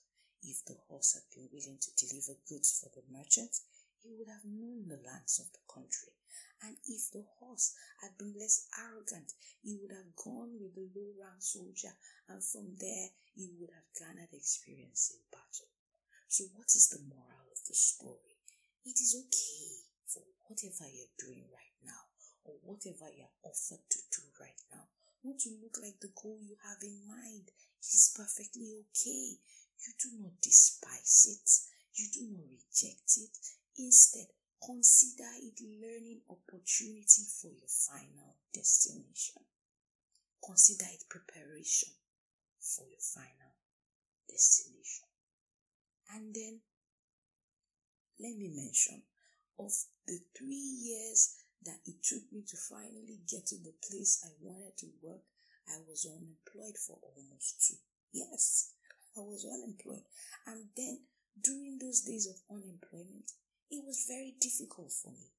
If 0.45 0.61
the 0.69 0.77
horse 0.85 1.17
had 1.17 1.25
been 1.33 1.49
willing 1.49 1.79
to 1.81 1.97
deliver 1.97 2.37
goods 2.45 2.77
for 2.77 2.93
the 2.93 3.01
merchant, 3.09 3.57
he 4.03 4.13
would 4.13 4.27
have 4.27 4.45
known 4.45 4.85
the 4.85 4.99
lands 5.01 5.39
of 5.39 5.47
the 5.55 5.63
country. 5.65 6.13
And 6.61 6.77
if 6.85 7.09
the 7.11 7.25
horse 7.39 7.73
had 8.03 8.17
been 8.19 8.35
less 8.37 8.67
arrogant, 8.75 9.33
he 9.63 9.79
would 9.79 9.91
have 9.91 10.15
gone 10.15 10.59
with 10.59 10.75
the 10.75 10.87
low 10.93 11.15
rank 11.15 11.39
soldier, 11.39 11.95
and 12.27 12.43
from 12.43 12.75
there 12.79 13.09
he 13.35 13.49
would 13.57 13.71
have 13.71 13.89
garnered 13.95 14.31
experience 14.31 15.15
in 15.15 15.23
battle. 15.31 15.71
So, 16.27 16.45
what 16.55 16.71
is 16.75 16.87
the 16.89 17.03
moral 17.07 17.47
of 17.51 17.59
the 17.67 17.75
story? 17.75 18.37
It 18.85 18.99
is 18.99 19.15
okay 19.15 19.87
for 20.07 20.23
whatever 20.47 20.87
you're 20.91 21.15
doing 21.19 21.47
right 21.51 21.77
now, 21.83 22.03
or 22.43 22.55
whatever 22.63 23.07
you're 23.11 23.31
offered 23.43 23.83
to 23.89 23.99
do 24.11 24.23
right 24.39 24.59
now, 24.71 24.87
not 25.23 25.39
to 25.39 25.49
look 25.63 25.79
like 25.81 25.99
the 25.99 26.11
goal 26.15 26.39
you 26.41 26.55
have 26.67 26.81
in 26.83 27.07
mind. 27.07 27.47
It 27.47 27.91
is 27.95 28.13
perfectly 28.15 28.75
okay. 28.83 29.39
You 29.79 29.91
do 29.99 30.09
not 30.19 30.39
despise 30.41 31.27
it. 31.27 31.49
You 31.95 32.07
do 32.11 32.27
not 32.35 32.47
reject 32.47 33.17
it. 33.17 33.35
Instead, 33.77 34.27
consider 34.63 35.31
it 35.41 35.59
learning 35.81 36.21
opportunity 36.29 37.23
for 37.39 37.47
your 37.47 37.67
final 37.67 38.35
destination. 38.53 39.43
Consider 40.43 40.85
it 40.91 41.03
preparation 41.09 41.89
for 42.59 42.85
your 42.85 42.99
final 42.99 43.55
destination. 44.29 45.07
And 46.15 46.33
then, 46.33 46.59
let 48.19 48.35
me 48.37 48.49
mention 48.53 49.03
of 49.59 49.71
the 50.07 50.19
three 50.37 50.55
years 50.83 51.42
that 51.65 51.81
it 51.85 52.03
took 52.03 52.23
me 52.31 52.43
to 52.47 52.57
finally 52.57 53.19
get 53.29 53.47
to 53.47 53.57
the 53.57 53.73
place 53.87 54.23
I 54.25 54.31
wanted 54.41 54.77
to 54.79 54.87
work, 55.01 55.23
I 55.67 55.79
was 55.87 56.05
unemployed 56.05 56.77
for 56.77 56.99
almost 57.01 57.63
two. 57.65 57.79
Yes, 58.11 58.73
I 59.17 59.21
was 59.21 59.45
unemployed. 59.45 60.03
And 60.45 60.67
then 60.75 60.99
during 61.39 61.79
those 61.79 62.01
days 62.01 62.27
of 62.27 62.41
unemployment, 62.49 63.31
it 63.71 63.83
was 63.85 64.05
very 64.07 64.35
difficult 64.39 64.91
for 64.91 65.11
me 65.11 65.33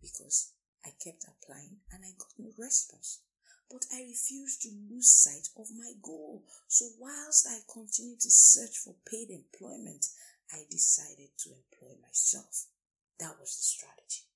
because 0.00 0.52
I 0.84 0.90
kept 1.02 1.26
applying 1.26 1.82
and 1.92 2.04
I 2.04 2.16
got 2.16 2.32
no 2.38 2.50
response. 2.56 3.20
But 3.70 3.84
I 3.92 4.00
refused 4.00 4.62
to 4.62 4.70
lose 4.88 5.12
sight 5.12 5.48
of 5.60 5.68
my 5.76 5.92
goal. 6.00 6.44
So, 6.68 6.86
whilst 6.98 7.46
I 7.46 7.60
continued 7.70 8.20
to 8.20 8.30
search 8.30 8.78
for 8.78 8.94
paid 9.04 9.28
employment, 9.28 10.06
I 10.50 10.64
decided 10.70 11.36
to 11.44 11.50
employ 11.52 12.00
myself. 12.00 12.64
That 13.20 13.36
was 13.38 13.52
the 13.52 13.64
strategy. 13.64 14.27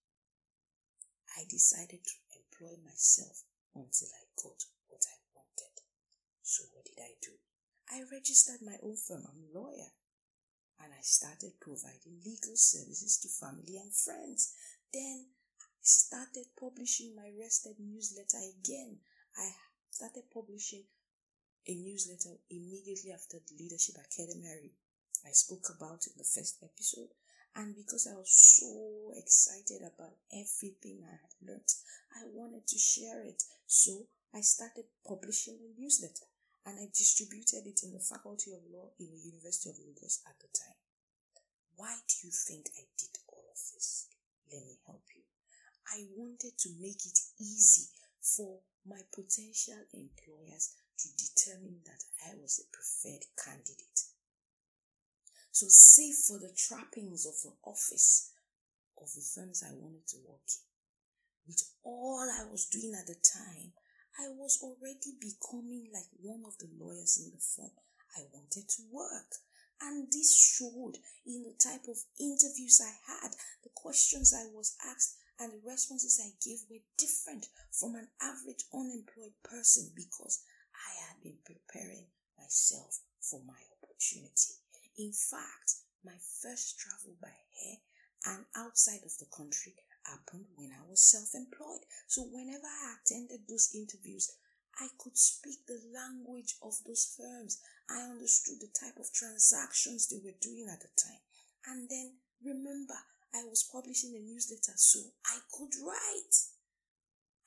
I 1.37 1.45
decided 1.49 2.05
to 2.05 2.17
employ 2.37 2.77
myself 2.85 3.45
until 3.75 4.09
I 4.13 4.25
got 4.37 4.61
what 4.89 5.05
I 5.09 5.17
wanted. 5.33 5.75
So, 6.43 6.65
what 6.73 6.85
did 6.85 7.01
I 7.01 7.17
do? 7.23 7.33
I 7.89 8.05
registered 8.13 8.61
my 8.61 8.77
own 8.83 8.97
firm. 8.97 9.25
I'm 9.25 9.41
a 9.41 9.59
lawyer 9.59 9.91
and 10.83 10.93
I 10.93 11.01
started 11.01 11.61
providing 11.61 12.21
legal 12.25 12.57
services 12.57 13.19
to 13.23 13.29
family 13.29 13.79
and 13.79 13.95
friends. 13.95 14.55
Then 14.93 15.27
I 15.61 15.81
started 15.81 16.53
publishing 16.59 17.15
my 17.15 17.31
rested 17.39 17.77
newsletter 17.79 18.43
again. 18.59 18.99
I 19.39 19.49
started 19.91 20.25
publishing 20.33 20.85
a 21.67 21.75
newsletter 21.75 22.37
immediately 22.51 23.13
after 23.13 23.39
the 23.39 23.55
Leadership 23.57 23.95
Academy 23.97 24.73
I 25.25 25.31
spoke 25.31 25.71
about 25.71 26.03
in 26.07 26.15
the 26.19 26.25
first 26.25 26.59
episode. 26.63 27.15
And 27.55 27.77
because 27.77 28.09
I 28.09 28.17
was 28.17 28.33
so 28.33 29.13
excited 29.17 29.85
about 29.85 30.17
everything 30.33 31.05
I 31.05 31.21
had 31.21 31.35
learned, 31.45 31.73
I 32.17 32.25
wanted 32.33 32.67
to 32.67 32.79
share 32.79 33.23
it. 33.25 33.43
So 33.67 34.09
I 34.35 34.41
started 34.41 34.85
publishing 35.07 35.59
a 35.61 35.81
newsletter 35.81 36.25
and 36.65 36.79
I 36.79 36.89
distributed 36.97 37.67
it 37.67 37.81
in 37.83 37.93
the 37.93 38.01
Faculty 38.01 38.53
of 38.53 38.65
Law 38.73 38.91
in 38.99 39.11
the 39.11 39.21
University 39.21 39.69
of 39.69 39.77
Lagos 39.85 40.23
at 40.27 40.39
the 40.41 40.49
time. 40.57 40.81
Why 41.77 41.93
do 42.09 42.15
you 42.25 42.33
think 42.33 42.71
I 42.79 42.85
did 42.97 43.13
all 43.29 43.45
of 43.51 43.61
this? 43.75 44.09
Let 44.53 44.65
me 44.65 44.79
help 44.87 45.05
you. 45.15 45.23
I 45.93 46.07
wanted 46.17 46.57
to 46.57 46.71
make 46.81 47.05
it 47.05 47.19
easy 47.41 47.89
for 48.21 48.61
my 48.87 49.01
potential 49.13 49.83
employers 49.93 50.73
to 50.99 51.09
determine 51.17 51.83
that 51.85 52.05
I 52.25 52.35
was 52.41 52.63
a 52.63 52.71
preferred 52.71 53.27
candidate. 53.37 54.12
So, 55.63 55.71
save 55.71 56.19
for 56.27 56.39
the 56.43 56.51
trappings 56.59 57.23
of 57.23 57.39
the 57.39 57.55
office 57.63 58.35
of 58.99 59.07
the 59.15 59.23
firms 59.23 59.63
I 59.63 59.71
wanted 59.71 60.09
to 60.09 60.19
work 60.27 60.43
in, 60.43 60.67
with 61.47 61.63
all 61.85 62.27
I 62.27 62.51
was 62.51 62.67
doing 62.67 62.99
at 62.99 63.07
the 63.07 63.15
time, 63.23 63.71
I 64.19 64.35
was 64.35 64.59
already 64.59 65.15
becoming 65.23 65.87
like 65.95 66.11
one 66.19 66.43
of 66.43 66.59
the 66.59 66.67
lawyers 66.75 67.15
in 67.15 67.31
the 67.31 67.39
firm 67.39 67.71
I 68.19 68.27
wanted 68.35 68.67
to 68.75 68.83
work. 68.91 69.39
And 69.79 70.11
this 70.11 70.35
showed 70.35 70.99
in 71.31 71.47
the 71.47 71.55
type 71.55 71.87
of 71.87 72.03
interviews 72.19 72.83
I 72.83 72.99
had, 73.07 73.31
the 73.63 73.71
questions 73.71 74.35
I 74.35 74.51
was 74.51 74.75
asked, 74.83 75.15
and 75.39 75.53
the 75.53 75.63
responses 75.63 76.19
I 76.19 76.35
gave 76.43 76.67
were 76.67 76.83
different 76.99 77.47
from 77.71 77.95
an 77.95 78.11
average 78.19 78.67
unemployed 78.75 79.39
person 79.47 79.95
because 79.95 80.43
I 80.75 81.07
had 81.07 81.23
been 81.23 81.39
preparing 81.47 82.11
myself 82.37 82.99
for 83.21 83.39
my 83.47 83.63
opportunity. 83.79 84.59
In 84.99 85.13
fact, 85.13 85.75
my 86.05 86.19
first 86.43 86.79
travel 86.79 87.17
by 87.21 87.33
air 87.65 87.79
and 88.27 88.45
outside 88.55 89.03
of 89.05 89.17
the 89.19 89.27
country 89.27 89.75
happened 90.05 90.47
when 90.55 90.71
I 90.73 90.89
was 90.89 91.03
self 91.03 91.35
employed. 91.35 91.87
So 92.07 92.23
whenever 92.23 92.67
I 92.67 92.97
attended 93.01 93.49
those 93.49 93.75
interviews, 93.75 94.31
I 94.79 94.89
could 94.99 95.17
speak 95.17 95.67
the 95.67 95.81
language 95.93 96.57
of 96.63 96.75
those 96.87 97.15
firms. 97.17 97.61
I 97.91 98.03
understood 98.03 98.61
the 98.61 98.73
type 98.73 98.97
of 98.99 99.13
transactions 99.13 100.09
they 100.09 100.21
were 100.23 100.37
doing 100.41 100.69
at 100.71 100.81
the 100.81 100.93
time. 100.97 101.21
And 101.67 101.89
then 101.89 102.19
remember, 102.45 102.97
I 103.35 103.45
was 103.45 103.69
publishing 103.71 104.15
a 104.17 104.21
newsletter, 104.21 104.77
so 104.77 105.01
I 105.27 105.39
could 105.53 105.73
write. 105.85 106.37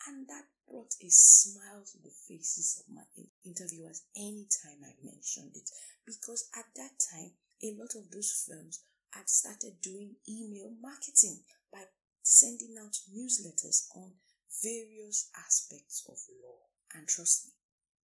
And 0.07 0.27
that 0.27 0.45
brought 0.69 0.93
a 1.01 1.09
smile 1.09 1.83
to 1.83 1.97
the 2.01 2.13
faces 2.27 2.81
of 2.81 2.93
my 2.93 3.03
interviewers 3.45 4.03
anytime 4.17 4.83
I 4.83 4.93
mentioned 5.03 5.55
it. 5.55 5.69
Because 6.05 6.49
at 6.55 6.65
that 6.75 6.97
time, 6.99 7.31
a 7.63 7.75
lot 7.77 7.95
of 7.95 8.11
those 8.11 8.45
firms 8.47 8.83
had 9.11 9.29
started 9.29 9.81
doing 9.81 10.15
email 10.27 10.71
marketing 10.81 11.39
by 11.71 11.83
sending 12.23 12.75
out 12.81 12.97
newsletters 13.13 13.87
on 13.95 14.11
various 14.63 15.29
aspects 15.37 16.03
of 16.09 16.17
law. 16.43 16.59
And 16.93 17.07
trust 17.07 17.47
me, 17.47 17.53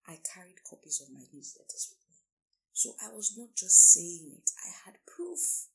I 0.08 0.19
carried 0.22 0.63
copies 0.69 1.01
of 1.01 1.13
my 1.13 1.25
newsletters 1.34 1.89
with 1.89 2.03
me. 2.10 2.17
So 2.74 2.96
I 3.01 3.13
was 3.13 3.36
not 3.38 3.55
just 3.55 3.91
saying 3.93 4.31
it, 4.38 4.51
I 4.65 4.69
had 4.86 4.98
proof. 5.05 5.67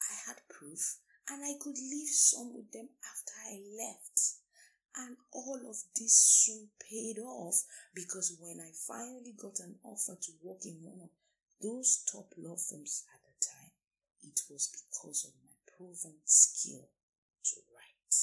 I 0.00 0.16
had 0.26 0.40
proof, 0.48 0.96
and 1.28 1.44
I 1.44 1.58
could 1.60 1.76
leave 1.76 2.08
some 2.08 2.54
with 2.54 2.72
them 2.72 2.88
after 3.04 3.32
I 3.36 3.60
left. 3.76 4.39
And 4.96 5.16
all 5.32 5.60
of 5.68 5.76
this 5.94 6.12
soon 6.14 6.68
paid 6.80 7.18
off 7.18 7.62
because 7.94 8.36
when 8.40 8.58
I 8.60 8.70
finally 8.74 9.34
got 9.38 9.60
an 9.60 9.76
offer 9.84 10.16
to 10.20 10.32
work 10.42 10.66
in 10.66 10.82
one 10.82 11.00
of 11.02 11.10
those 11.62 12.02
top 12.10 12.32
law 12.36 12.56
firms 12.56 13.04
at 13.14 13.20
the 13.22 13.46
time, 13.46 13.70
it 14.22 14.40
was 14.50 14.68
because 14.68 15.24
of 15.24 15.32
my 15.44 15.54
proven 15.76 16.16
skill 16.24 16.88
to 17.44 17.56
write. 17.72 18.14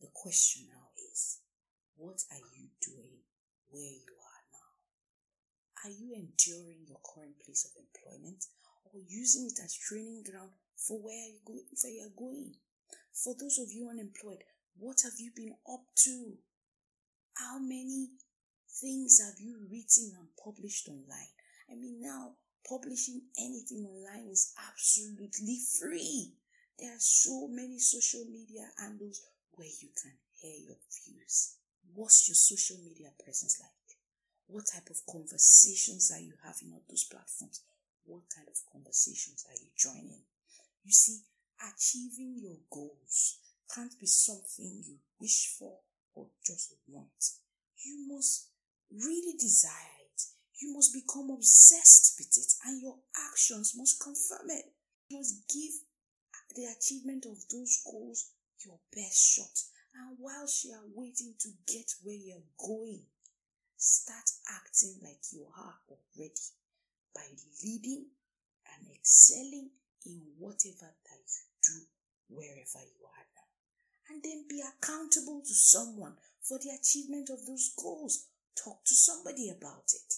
the 0.00 0.08
question 0.14 0.66
now 0.68 0.88
is 1.12 1.38
what 1.96 2.22
are 2.30 2.46
you 2.56 2.68
doing 2.80 3.22
where 3.70 3.82
you 3.82 4.14
are 4.18 4.44
now? 4.52 4.70
Are 5.84 5.94
you 5.94 6.14
enduring 6.14 6.86
your 6.86 7.00
current 7.02 7.38
place 7.44 7.64
of 7.66 7.72
employment 7.78 8.46
or 8.84 9.00
using 9.08 9.46
it 9.46 9.58
as 9.62 9.74
training 9.74 10.22
ground 10.22 10.50
for 10.76 10.98
where 10.98 11.28
you're 11.90 12.16
going? 12.16 12.54
For 13.12 13.34
those 13.38 13.58
of 13.58 13.72
you 13.72 13.88
unemployed, 13.90 14.44
what 14.78 14.98
have 15.04 15.18
you 15.18 15.30
been 15.34 15.54
up 15.70 15.84
to? 16.04 16.34
How 17.34 17.58
many 17.58 18.10
things 18.80 19.20
have 19.20 19.38
you 19.40 19.58
written 19.70 20.12
and 20.18 20.28
published 20.42 20.88
online? 20.88 21.32
I 21.70 21.74
mean, 21.74 22.00
now 22.00 22.32
publishing 22.68 23.22
anything 23.38 23.86
online 23.86 24.28
is 24.30 24.52
absolutely 24.68 25.58
free. 25.78 26.32
There 26.78 26.90
are 26.90 27.00
so 27.00 27.48
many 27.48 27.78
social 27.78 28.24
media 28.30 28.68
handles 28.78 29.22
where 29.52 29.68
you 29.68 29.88
can 30.00 30.12
hear 30.40 30.56
your 30.66 30.76
views. 31.04 31.56
What's 31.94 32.28
your 32.28 32.34
social 32.34 32.78
media 32.84 33.10
presence 33.22 33.58
like? 33.60 33.70
What 34.46 34.66
type 34.66 34.90
of 34.90 35.00
conversations 35.06 36.10
are 36.12 36.20
you 36.20 36.34
having 36.44 36.72
on 36.72 36.80
those 36.88 37.04
platforms? 37.04 37.62
What 38.04 38.22
kind 38.34 38.48
of 38.48 38.58
conversations 38.72 39.46
are 39.48 39.54
you 39.54 39.70
joining? 39.76 40.22
You 40.84 40.92
see, 40.92 41.20
achieving 41.62 42.38
your 42.42 42.58
goals 42.70 43.38
can't 43.74 43.98
be 43.98 44.06
something 44.06 44.84
you 44.84 44.98
wish 45.20 45.56
for 45.58 45.78
or 46.14 46.26
just 46.44 46.74
want. 46.88 47.22
You 47.84 48.06
must 48.08 48.48
really 48.90 49.34
desire 49.38 49.96
it. 50.12 50.22
You 50.60 50.74
must 50.74 50.92
become 50.92 51.30
obsessed 51.30 52.14
with 52.18 52.36
it, 52.36 52.52
and 52.68 52.82
your 52.82 52.96
actions 53.32 53.72
must 53.76 54.00
confirm 54.00 54.50
it. 54.50 54.66
You 55.08 55.18
must 55.18 55.48
give 55.48 55.72
the 56.54 56.66
achievement 56.76 57.24
of 57.26 57.38
those 57.50 57.82
goals 57.84 58.30
your 58.64 58.78
best 58.94 59.18
shot. 59.18 59.56
And 59.94 60.16
whilst 60.20 60.64
you 60.64 60.72
are 60.72 60.88
waiting 60.94 61.34
to 61.40 61.48
get 61.66 61.90
where 62.02 62.14
you're 62.14 62.48
going, 62.58 63.02
start 63.76 64.30
acting 64.48 64.96
like 65.02 65.20
you 65.32 65.46
are 65.56 65.74
already 65.88 66.46
by 67.14 67.26
leading 67.64 68.06
and 68.72 68.86
excelling 68.94 69.70
in 70.06 70.20
whatever 70.38 70.92
that 71.08 71.24
you 71.26 71.44
do 71.62 71.80
wherever 72.28 72.84
you. 72.84 73.01
And 74.10 74.22
then 74.22 74.44
be 74.48 74.60
accountable 74.60 75.40
to 75.40 75.54
someone 75.54 76.14
for 76.42 76.58
the 76.58 76.70
achievement 76.78 77.30
of 77.30 77.46
those 77.46 77.72
goals. 77.76 78.26
Talk 78.56 78.84
to 78.84 78.94
somebody 78.94 79.48
about 79.48 79.90
it. 79.94 80.14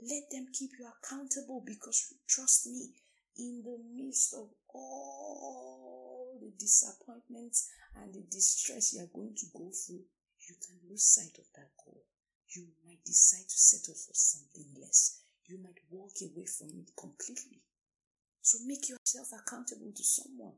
Let 0.00 0.30
them 0.30 0.48
keep 0.52 0.70
you 0.78 0.86
accountable 0.86 1.62
because 1.64 2.14
trust 2.28 2.66
me, 2.66 2.90
in 3.36 3.62
the 3.64 3.78
midst 3.94 4.34
of 4.34 4.48
all 4.74 6.38
the 6.40 6.52
disappointments 6.58 7.68
and 7.96 8.12
the 8.12 8.24
distress 8.30 8.94
you 8.94 9.02
are 9.02 9.14
going 9.14 9.34
to 9.36 9.46
go 9.54 9.70
through, 9.70 10.02
you 10.48 10.54
can 10.64 10.76
lose 10.88 11.04
sight 11.04 11.38
of 11.38 11.46
that 11.54 11.70
goal. 11.84 12.02
You 12.56 12.66
might 12.86 13.04
decide 13.04 13.48
to 13.48 13.58
settle 13.58 13.94
for 13.94 14.14
something 14.14 14.66
less. 14.80 15.20
You 15.46 15.58
might 15.62 15.78
walk 15.90 16.12
away 16.22 16.46
from 16.46 16.68
it 16.78 16.90
completely. 16.98 17.60
So 18.40 18.58
make 18.66 18.88
yourself 18.88 19.28
accountable 19.32 19.92
to 19.94 20.02
someone. 20.02 20.54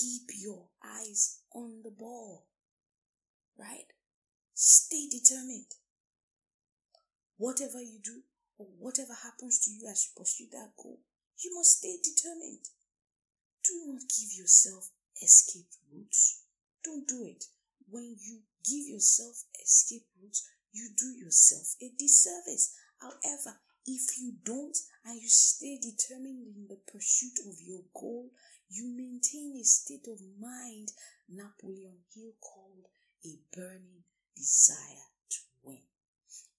Keep 0.00 0.30
your 0.40 0.68
eyes 0.82 1.40
on 1.54 1.82
the 1.84 1.90
ball. 1.90 2.46
Right? 3.58 3.92
Stay 4.54 5.06
determined. 5.10 5.66
Whatever 7.36 7.82
you 7.82 7.98
do 8.02 8.22
or 8.58 8.66
whatever 8.78 9.12
happens 9.22 9.60
to 9.64 9.70
you 9.70 9.88
as 9.90 10.06
you 10.06 10.12
pursue 10.16 10.46
that 10.52 10.72
goal, 10.76 11.00
you 11.38 11.54
must 11.54 11.78
stay 11.78 11.96
determined. 12.02 12.64
Do 13.64 13.74
not 13.86 14.00
give 14.08 14.32
yourself 14.38 14.88
escape 15.22 15.68
routes. 15.92 16.42
Don't 16.82 17.06
do 17.06 17.24
it. 17.26 17.44
When 17.90 18.16
you 18.18 18.40
give 18.64 18.88
yourself 18.88 19.44
escape 19.62 20.06
routes, 20.20 20.48
you 20.72 20.88
do 20.96 21.06
yourself 21.06 21.74
a 21.82 21.90
disservice. 21.98 22.74
However, 22.98 23.58
if 23.86 24.18
you 24.18 24.34
don't 24.44 24.76
and 25.04 25.20
you 25.20 25.28
stay 25.28 25.78
determined 25.78 26.46
in 26.56 26.66
the 26.68 26.78
pursuit 26.90 27.38
of 27.46 27.60
your 27.60 27.82
goal, 27.92 28.30
you 28.72 28.88
maintain 28.96 29.54
a 29.60 29.64
state 29.64 30.08
of 30.08 30.18
mind 30.40 30.88
Napoleon 31.28 31.98
Hill 32.14 32.32
called 32.40 32.88
a 33.24 33.36
burning 33.54 34.04
desire 34.34 35.12
to 35.28 35.38
win. 35.62 35.84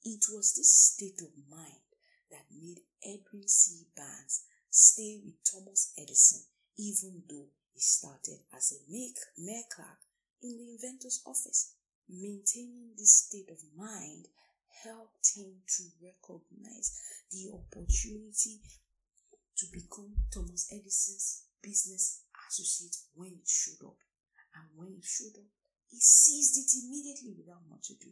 It 0.03 0.21
was 0.31 0.53
this 0.53 0.93
state 0.93 1.21
of 1.21 1.33
mind 1.49 1.81
that 2.29 2.45
made 2.53 2.81
Edwin 3.03 3.47
C. 3.47 3.87
Barnes 3.97 4.43
stay 4.69 5.21
with 5.25 5.43
Thomas 5.43 5.91
Edison 5.97 6.43
even 6.77 7.23
though 7.27 7.49
he 7.73 7.79
started 7.79 8.39
as 8.55 8.73
a 8.73 8.91
mail 8.91 9.63
clerk 9.73 9.99
in 10.41 10.57
the 10.57 10.71
inventor's 10.73 11.23
office. 11.25 11.73
Maintaining 12.09 12.91
this 12.97 13.25
state 13.25 13.49
of 13.49 13.57
mind 13.75 14.27
helped 14.83 15.33
him 15.35 15.63
to 15.65 15.83
recognize 16.01 17.01
the 17.31 17.49
opportunity 17.53 18.59
to 19.57 19.65
become 19.71 20.13
Thomas 20.31 20.69
Edison's 20.71 21.43
business 21.63 22.27
associate 22.45 22.97
when 23.15 23.39
it 23.39 23.47
showed 23.47 23.81
up. 23.87 23.97
And 24.53 24.69
when 24.75 24.99
it 24.99 25.07
showed 25.07 25.39
up, 25.39 25.49
he 25.89 25.97
seized 25.97 26.59
it 26.59 26.69
immediately 26.83 27.33
without 27.33 27.65
much 27.71 27.89
ado. 27.89 28.11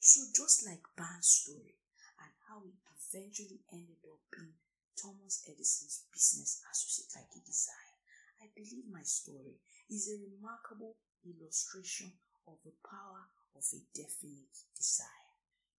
So 0.00 0.20
just 0.34 0.66
like 0.66 0.82
Barnes' 0.96 1.30
story 1.46 1.78
and 2.20 2.32
how 2.50 2.60
he 2.66 2.74
eventually 2.98 3.64
ended 3.72 4.02
up 4.04 4.20
being 4.34 4.58
Thomas 4.98 5.46
Edison's 5.48 6.04
business 6.12 6.60
associate 6.68 7.14
like 7.14 7.30
he 7.32 7.40
desired, 7.46 7.98
I 8.42 8.50
believe 8.54 8.90
my 8.90 9.02
story 9.02 9.56
is 9.88 10.10
a 10.10 10.20
remarkable 10.20 10.98
illustration 11.24 12.12
of 12.46 12.58
the 12.64 12.74
power 12.84 13.30
of 13.56 13.64
a 13.72 13.80
definite 13.94 14.56
desire. 14.76 15.28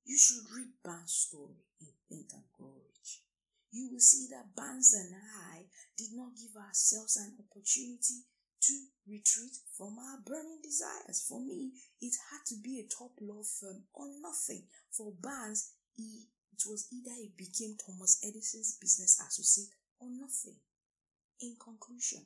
You 0.06 0.18
should 0.18 0.50
read 0.56 0.82
Barnes' 0.84 1.14
story 1.14 1.64
in 1.82 1.94
Think 2.08 2.34
and 2.34 2.50
Grow 2.54 2.74
Rich. 2.82 3.22
You 3.72 3.90
will 3.92 4.00
see 4.00 4.28
that 4.32 4.56
Barnes 4.56 4.94
and 4.94 5.14
I 5.14 5.66
did 5.98 6.10
not 6.14 6.36
give 6.36 6.56
ourselves 6.56 7.18
an 7.18 7.38
opportunity 7.38 8.26
to 8.62 8.74
retreat 9.08 9.56
from 9.78 9.98
our 10.00 10.20
burning 10.26 10.60
desires. 10.64 11.26
For 11.28 11.40
me, 11.40 11.72
it 12.02 12.14
had 12.32 12.46
to 12.48 12.56
be 12.62 12.80
a 12.80 12.90
top 12.90 13.12
law 13.22 13.44
firm 13.44 13.84
or 13.94 14.08
nothing. 14.22 14.64
For 14.92 15.14
Barnes, 15.22 15.74
he, 15.96 16.28
it 16.52 16.64
was 16.68 16.88
either 16.92 17.16
he 17.16 17.32
became 17.38 17.78
Thomas 17.78 18.20
Edison's 18.24 18.78
business 18.82 19.22
associate 19.22 19.74
or 20.00 20.10
nothing. 20.10 20.56
In 21.42 21.56
conclusion, 21.60 22.26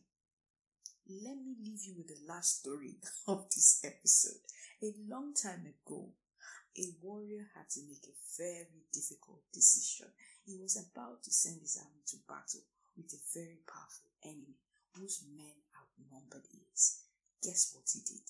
let 1.09 1.35
me 1.35 1.55
leave 1.61 1.83
you 1.83 1.93
with 1.97 2.07
the 2.07 2.27
last 2.27 2.61
story 2.61 2.95
of 3.27 3.45
this 3.49 3.81
episode. 3.83 4.41
A 4.81 4.93
long 5.07 5.33
time 5.33 5.67
ago, 5.67 6.09
a 6.77 6.85
warrior 7.01 7.45
had 7.53 7.69
to 7.71 7.81
make 7.87 8.03
a 8.07 8.15
very 8.37 8.83
difficult 8.91 9.41
decision. 9.53 10.07
He 10.45 10.57
was 10.59 10.75
about 10.75 11.23
to 11.23 11.31
send 11.31 11.61
his 11.61 11.77
army 11.77 12.03
to 12.07 12.17
battle 12.27 12.67
with 12.97 13.13
a 13.13 13.21
very 13.33 13.59
powerful 13.65 14.09
enemy 14.23 14.59
whose 14.91 15.23
men 15.35 15.55
outnumbered 15.71 16.47
his. 16.51 16.99
Guess 17.41 17.73
what 17.73 17.89
he 17.91 17.99
did? 17.99 18.27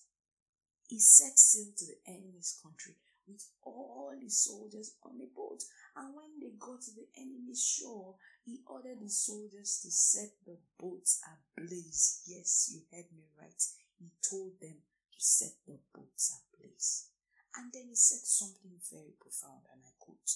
He 0.87 0.99
set 0.99 1.39
sail 1.39 1.73
to 1.77 1.85
the 1.85 1.99
enemy's 2.05 2.59
country 2.61 2.95
with 3.27 3.43
all 3.63 4.11
his 4.19 4.37
soldiers 4.37 4.93
on 5.03 5.19
a 5.21 5.27
boat. 5.35 5.63
And 5.95 6.15
when 6.15 6.39
they 6.39 6.53
got 6.59 6.81
to 6.81 6.91
the 6.91 7.07
enemy's 7.17 7.63
shore, 7.63 8.15
he 8.45 8.59
ordered 8.67 8.99
his 9.01 9.17
soldiers 9.17 9.79
to 9.81 9.91
set 9.91 10.31
the 10.45 10.57
boats 10.79 11.21
ablaze. 11.23 12.21
Yes, 12.27 12.71
you 12.73 12.81
heard 12.91 13.09
me 13.15 13.23
right. 13.39 13.63
He 13.99 14.11
told 14.21 14.59
them 14.59 14.77
to 15.13 15.19
set 15.19 15.53
the 15.65 15.79
boats 15.93 16.35
ablaze. 16.35 17.07
And 17.55 17.71
then 17.71 17.87
he 17.89 17.95
said 17.95 18.25
something 18.25 18.77
very 18.91 19.13
profound, 19.21 19.65
and 19.71 19.81
I 19.85 19.93
quote 19.99 20.29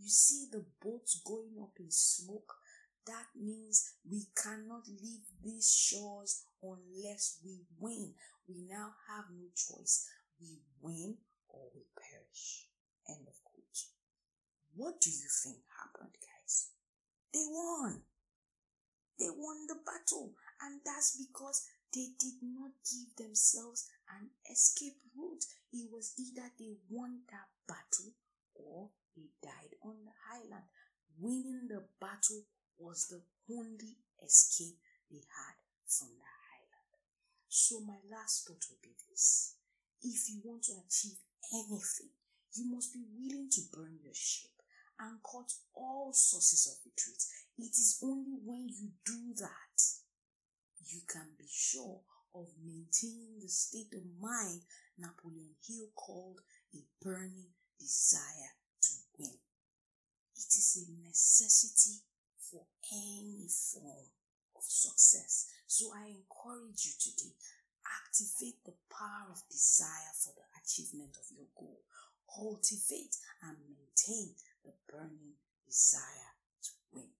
You 0.00 0.08
see 0.08 0.48
the 0.50 0.64
boats 0.82 1.20
going 1.26 1.60
up 1.60 1.76
in 1.78 1.90
smoke? 1.90 2.56
That 3.06 3.26
means 3.38 3.92
we 4.08 4.24
cannot 4.34 4.88
leave 4.88 5.28
these 5.44 5.70
shores 5.70 6.42
unless 6.62 7.38
we 7.44 7.60
win. 7.78 8.14
We 8.48 8.64
now 8.66 8.94
have 9.08 9.26
no 9.30 9.48
choice. 9.54 10.08
We 10.40 10.60
win 10.80 11.18
or 11.48 11.68
we 11.74 11.82
perish. 12.00 12.64
End 13.10 13.28
of 13.28 13.34
quote. 13.44 13.78
What 14.74 15.00
do 15.02 15.10
you 15.10 15.28
think 15.42 15.58
happened, 15.68 16.16
guys? 16.16 16.68
They 17.34 17.44
won. 17.46 18.00
They 19.18 19.28
won 19.28 19.66
the 19.68 19.76
battle, 19.84 20.32
and 20.62 20.80
that's 20.82 21.18
because 21.20 21.66
they 21.92 22.08
did 22.18 22.40
not 22.40 22.70
give 22.88 23.16
themselves 23.26 23.86
an 24.18 24.30
escape 24.50 24.96
route. 25.14 25.44
It 25.74 25.90
was 25.92 26.14
either 26.18 26.48
they 26.58 26.72
won 26.88 27.20
that 27.28 27.48
battle 27.68 28.14
or 28.54 28.88
they 29.16 29.30
died 29.42 29.74
on 29.82 30.04
the 30.04 30.14
highland. 30.28 30.68
Winning 31.18 31.68
the 31.68 31.84
battle 32.00 32.44
was 32.78 33.08
the 33.08 33.22
only 33.52 33.98
escape 34.24 34.78
they 35.10 35.20
had 35.20 35.56
from 35.86 36.08
the 36.16 36.30
highland. 36.48 36.92
So, 37.48 37.80
my 37.80 37.98
last 38.10 38.46
thought 38.46 38.64
will 38.70 38.82
be 38.82 38.94
this 39.10 39.56
if 40.02 40.30
you 40.30 40.40
want 40.44 40.64
to 40.64 40.72
achieve 40.86 41.18
anything, 41.52 42.14
you 42.54 42.70
must 42.70 42.92
be 42.92 43.04
willing 43.18 43.50
to 43.50 43.60
burn 43.72 43.98
your 44.02 44.14
ship 44.14 44.50
and 44.98 45.18
cut 45.22 45.52
all 45.74 46.12
sources 46.12 46.66
of 46.66 46.84
retreat. 46.84 47.22
It 47.58 47.76
is 47.76 47.98
only 48.02 48.38
when 48.44 48.68
you 48.68 48.90
do 49.04 49.34
that 49.36 49.70
you 50.90 51.00
can 51.06 51.28
be 51.38 51.46
sure 51.48 52.00
of 52.34 52.46
maintaining 52.64 53.38
the 53.40 53.48
state 53.48 53.92
of 53.94 54.02
mind 54.20 54.62
Napoleon 54.98 55.54
Hill 55.66 55.86
called 55.94 56.40
a 56.74 56.82
burning 57.02 57.54
desire 57.78 58.54
It 59.28 60.52
is 60.56 60.86
a 60.88 61.06
necessity 61.06 62.02
for 62.38 62.62
any 62.92 63.46
form 63.48 64.06
of 64.56 64.62
success. 64.62 65.46
So 65.66 65.92
I 65.94 66.06
encourage 66.06 66.84
you 66.86 66.92
today, 66.98 67.34
activate 67.86 68.64
the 68.64 68.74
power 68.90 69.30
of 69.30 69.42
desire 69.50 70.12
for 70.18 70.32
the 70.34 70.46
achievement 70.62 71.16
of 71.16 71.26
your 71.36 71.46
goal. 71.56 71.80
Cultivate 72.32 73.16
and 73.42 73.56
maintain 73.68 74.34
the 74.64 74.72
burning 74.88 75.34
desire 75.66 76.34
to 76.62 76.70
win. 76.92 77.10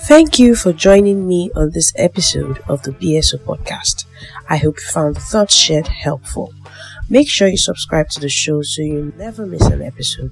Thank 0.00 0.38
you 0.38 0.54
for 0.54 0.72
joining 0.72 1.28
me 1.28 1.50
on 1.54 1.70
this 1.70 1.92
episode 1.96 2.58
of 2.68 2.82
the 2.82 2.92
BSO 2.92 3.38
podcast. 3.38 4.06
I 4.48 4.56
hope 4.56 4.78
you 4.78 4.86
found 4.92 5.18
thoughts 5.18 5.54
shared 5.54 5.88
helpful. 5.88 6.54
Make 7.10 7.28
sure 7.28 7.48
you 7.48 7.56
subscribe 7.56 8.08
to 8.10 8.20
the 8.20 8.28
show 8.28 8.62
so 8.62 8.82
you 8.82 9.12
never 9.18 9.44
miss 9.44 9.66
an 9.66 9.82
episode. 9.82 10.30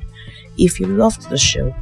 If 0.57 0.79
you 0.79 0.87
loved 0.87 1.29
the 1.29 1.37
show, 1.37 1.75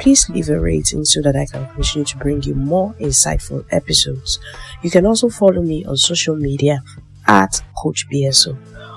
please 0.00 0.26
leave 0.30 0.48
a 0.48 0.58
rating 0.58 1.04
so 1.04 1.20
that 1.20 1.36
I 1.36 1.44
can 1.44 1.66
continue 1.74 2.06
to 2.06 2.16
bring 2.16 2.42
you 2.42 2.54
more 2.54 2.94
insightful 2.94 3.66
episodes. 3.70 4.38
You 4.82 4.90
can 4.90 5.04
also 5.04 5.28
follow 5.28 5.60
me 5.60 5.84
on 5.84 5.98
social 5.98 6.34
media 6.34 6.82
at 7.26 7.62
Coach 7.76 8.06
BSO. 8.10 8.56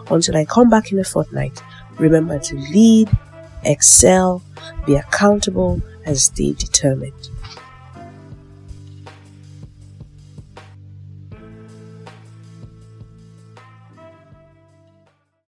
Until 0.10 0.38
I 0.38 0.46
come 0.46 0.70
back 0.70 0.94
in 0.94 1.00
a 1.00 1.04
fortnight, 1.04 1.62
remember 2.00 2.40
to 2.40 2.56
lead, 2.56 3.10
excel, 3.66 4.42
be 4.86 4.96
accountable, 4.96 5.82
and 6.06 6.18
stay 6.18 6.54
determined. 6.54 7.31